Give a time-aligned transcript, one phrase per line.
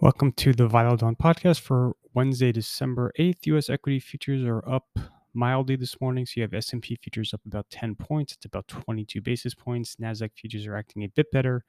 [0.00, 3.46] Welcome to the Vital Dawn podcast for Wednesday, December 8th.
[3.46, 4.86] US equity futures are up
[5.34, 6.24] mildly this morning.
[6.24, 8.34] So you have S&P futures up about 10 points.
[8.34, 9.96] It's about 22 basis points.
[9.96, 11.64] Nasdaq futures are acting a bit better,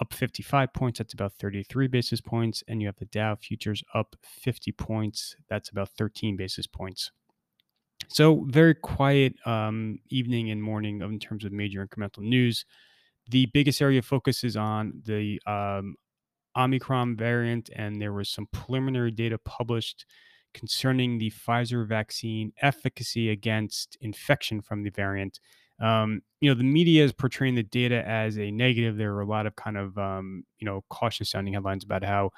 [0.00, 1.00] up 55 points.
[1.00, 2.64] That's about 33 basis points.
[2.66, 5.36] And you have the Dow futures up 50 points.
[5.50, 7.12] That's about 13 basis points.
[8.08, 12.64] So very quiet um, evening and morning in terms of major incremental news.
[13.28, 15.96] The biggest area of focus is on the um,
[16.56, 20.06] Omicron variant, and there was some preliminary data published
[20.54, 25.38] concerning the Pfizer vaccine efficacy against infection from the variant.
[25.80, 28.96] Um, you know, the media is portraying the data as a negative.
[28.96, 32.30] There are a lot of kind of, um, you know, cautious sounding headlines about how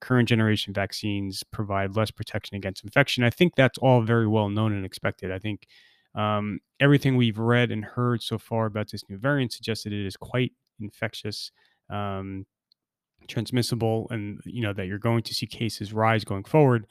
[0.00, 3.24] current generation vaccines provide less protection against infection.
[3.24, 5.30] I think that's all very well known and expected.
[5.30, 5.66] I think
[6.14, 10.06] um, everything we've read and heard so far about this new variant suggests that it
[10.06, 11.52] is quite infectious.
[11.90, 12.46] Um,
[13.28, 16.86] transmissible and you know that you're going to see cases rise going forward.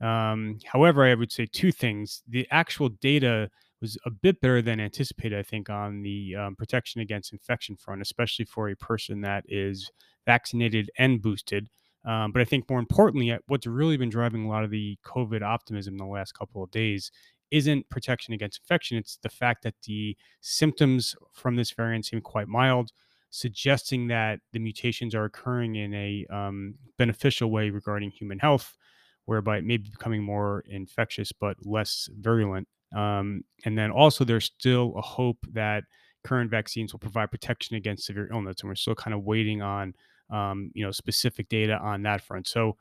[0.00, 2.22] Um, however i would say two things.
[2.28, 7.00] The actual data was a bit better than anticipated i think on the um, protection
[7.00, 9.90] against infection front especially for a person that is
[10.26, 11.68] vaccinated and boosted.
[12.04, 15.42] Um, but i think more importantly what's really been driving a lot of the covid
[15.42, 17.12] optimism in the last couple of days
[17.52, 18.96] isn't protection against infection.
[18.96, 22.90] It's the fact that the symptoms from this variant seem quite mild
[23.32, 28.76] suggesting that the mutations are occurring in a um, beneficial way regarding human health,
[29.24, 32.68] whereby it may be becoming more infectious but less virulent.
[32.94, 35.84] Um, and then also, there's still a hope that
[36.24, 39.94] current vaccines will provide protection against severe illness, and we're still kind of waiting on
[40.30, 42.46] um, you know specific data on that front.
[42.46, 42.76] So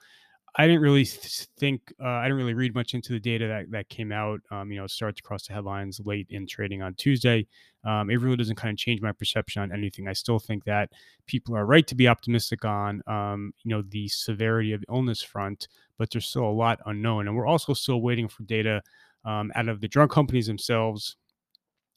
[0.56, 3.90] I didn't really think uh, I didn't really read much into the data that that
[3.90, 4.42] came out.
[4.52, 7.48] Um, you know, starts across the headlines late in trading on Tuesday.
[7.86, 10.10] Um, it really doesn't kind of change my perception on anything.
[10.10, 10.92] I still think that
[11.26, 15.70] people are right to be optimistic on um, you know the severity of illness front,
[15.98, 18.82] but there's still a lot unknown, and we're also still waiting for data
[19.24, 21.16] um, out of the drug companies themselves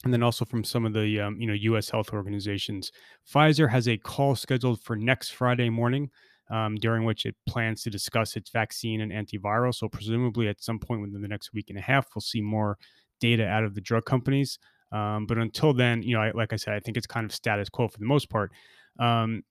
[0.04, 1.91] and then also from some of the um, you know U.S.
[1.91, 2.92] health organizations.
[3.28, 6.10] Pfizer has a call scheduled for next Friday morning
[6.50, 9.75] um, during which it plans to discuss its vaccine and antiviral.
[9.75, 12.78] So, presumably, at some point within the next week and a half, we'll see more
[13.21, 14.59] data out of the drug companies.
[14.93, 17.34] Um, but until then, you know, I, like I said, I think it's kind of
[17.34, 18.53] status quo for the most part.
[18.99, 19.43] Um,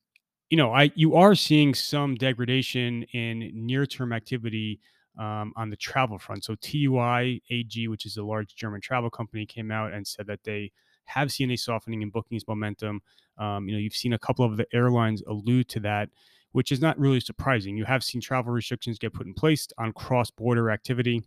[0.49, 4.79] you know, I you are seeing some degradation in near-term activity
[5.17, 6.43] um, on the travel front.
[6.43, 10.43] So TUI AG, which is a large German travel company, came out and said that
[10.43, 10.71] they
[11.05, 13.01] have seen a softening in bookings momentum.
[13.37, 16.09] Um, you know, you've seen a couple of the airlines allude to that
[16.53, 17.75] which is not really surprising.
[17.77, 21.23] You have seen travel restrictions get put in place on cross border activity.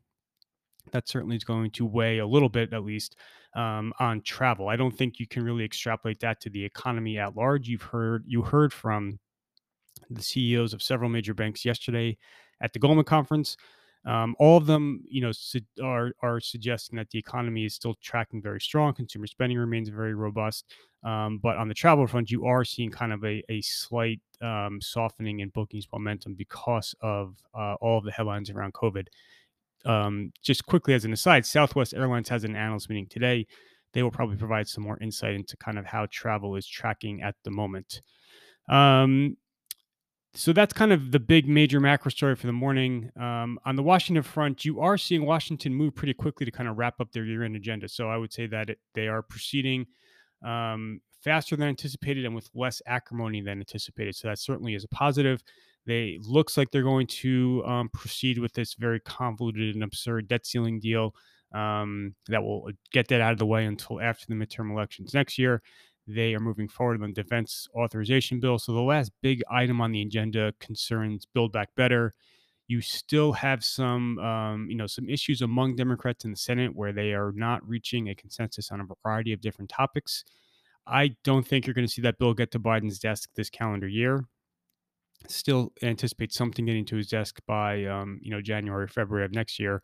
[0.93, 3.17] That certainly is going to weigh a little bit, at least,
[3.55, 4.69] um, on travel.
[4.69, 7.69] I don't think you can really extrapolate that to the economy at large.
[7.69, 9.19] You've heard you heard from
[10.11, 12.17] the CEOs of several major banks yesterday
[12.61, 13.57] at the Goldman conference
[14.07, 17.97] um, all of them, you know, su- are are suggesting that the economy is still
[18.01, 18.95] tracking very strong.
[18.95, 20.65] Consumer spending remains very robust,
[21.03, 24.81] um, but on the travel front, you are seeing kind of a, a slight um,
[24.81, 29.09] softening in bookings momentum because of uh, all of the headlines around COVID.
[29.85, 33.47] Um, just quickly as an aside, Southwest Airlines has an analyst meeting today.
[33.93, 37.35] They will probably provide some more insight into kind of how travel is tracking at
[37.45, 38.03] the moment.
[38.69, 39.37] Um,
[40.37, 43.11] so that's kind of the big major macro story for the morning.
[43.19, 46.77] Um, on the Washington front, you are seeing Washington move pretty quickly to kind of
[46.77, 47.89] wrap up their year-end agenda.
[47.89, 49.87] So I would say that it, they are proceeding
[50.45, 54.15] um, faster than anticipated and with less acrimony than anticipated.
[54.15, 55.43] So that certainly is a positive.
[55.87, 60.45] They looks like they're going to um, proceed with this very convoluted and absurd debt
[60.45, 61.15] ceiling deal
[61.55, 65.39] um, that will get that out of the way until after the midterm elections next
[65.39, 65.63] year.
[66.07, 68.59] They are moving forward on the defense authorization bill.
[68.59, 72.15] So the last big item on the agenda concerns Build Back Better.
[72.69, 76.93] You still have some, um, you know, some issues among Democrats in the Senate where
[76.93, 80.25] they are not reaching a consensus on a variety of different topics.
[80.87, 83.89] I don't think you're going to see that bill get to Biden's desk this calendar
[83.89, 84.25] year.
[85.27, 89.59] Still anticipate something getting to his desk by, um, you know, January, February of next
[89.59, 89.83] year.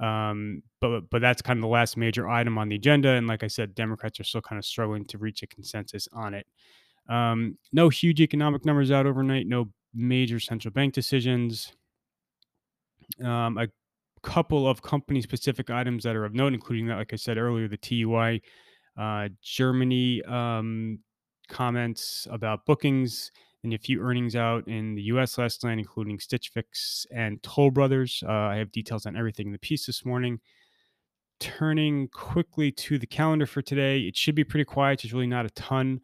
[0.00, 3.10] Um, but but that's kind of the last major item on the agenda.
[3.10, 6.34] And like I said, Democrats are still kind of struggling to reach a consensus on
[6.34, 6.46] it.
[7.08, 9.46] Um, no huge economic numbers out overnight.
[9.46, 11.72] No major central bank decisions.
[13.22, 13.68] Um, a
[14.22, 17.68] couple of company specific items that are of note, including that, like I said earlier,
[17.68, 18.40] the TUI
[18.96, 21.00] uh, Germany um,
[21.48, 23.32] comments about bookings
[23.62, 27.70] and a few earnings out in the US last night, including Stitch Fix and Toll
[27.70, 28.22] Brothers.
[28.26, 30.40] Uh, I have details on everything in the piece this morning.
[31.40, 35.00] Turning quickly to the calendar for today, it should be pretty quiet.
[35.02, 36.00] There's really not a ton,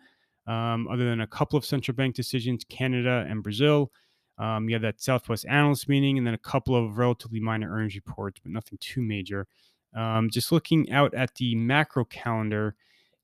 [0.47, 3.91] um, other than a couple of central bank decisions, Canada and Brazil.
[4.39, 7.95] Um, you have that Southwest analyst meeting, and then a couple of relatively minor earnings
[7.95, 9.47] reports, but nothing too major.
[9.95, 12.75] Um, just looking out at the macro calendar,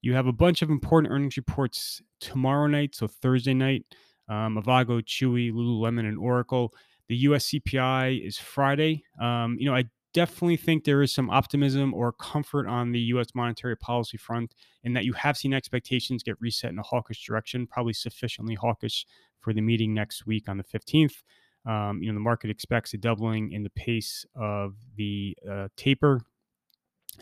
[0.01, 3.85] you have a bunch of important earnings reports tomorrow night, so Thursday night.
[4.33, 6.73] Um, Avago, Chewy, Lululemon, and Oracle.
[7.09, 9.05] The US CPI is Friday.
[9.21, 9.85] Um, you know, I
[10.15, 14.95] definitely think there is some optimism or comfort on the US monetary policy front in
[14.95, 19.07] that you have seen expectations get reset in a hawkish direction, probably sufficiently hawkish
[19.41, 21.23] for the meeting next week on the 15th.
[21.67, 26.21] Um, you know, the market expects a doubling in the pace of the uh, taper.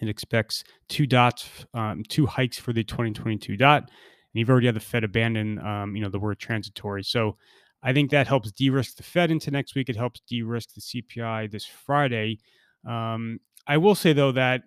[0.00, 3.90] It expects two dots, um, two hikes for the 2022 dot.
[4.32, 7.02] And you've already had the Fed abandon, um, you know, the word transitory.
[7.02, 7.36] So
[7.82, 9.88] I think that helps de-risk the Fed into next week.
[9.88, 12.38] It helps de-risk the CPI this Friday.
[12.86, 14.62] Um, I will say though that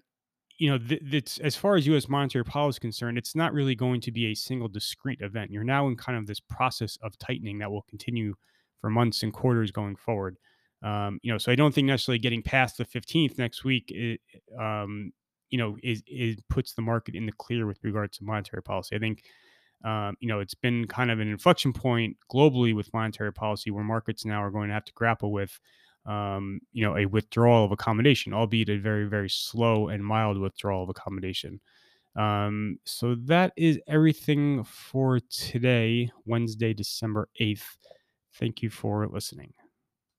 [0.59, 2.07] you know th- as far as U.S.
[2.07, 5.51] monetary policy is concerned, it's not really going to be a single discrete event.
[5.51, 8.35] You're now in kind of this process of tightening that will continue
[8.81, 10.37] for months and quarters going forward.
[10.83, 14.19] Um, you know, so I don't think necessarily getting past the 15th next week, it,
[14.59, 15.11] um,
[15.49, 18.95] you know, is is puts the market in the clear with regards to monetary policy.
[18.95, 19.23] I think
[19.83, 23.83] um, you know, it's been kind of an inflection point globally with monetary policy where
[23.83, 25.59] markets now are going to have to grapple with,
[26.05, 30.83] um, you know, a withdrawal of accommodation, albeit a very, very slow and mild withdrawal
[30.83, 31.59] of accommodation.
[32.15, 37.77] Um, so that is everything for today, Wednesday, December 8th.
[38.35, 39.53] Thank you for listening.